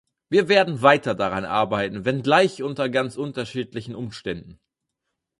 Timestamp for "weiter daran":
0.81-1.45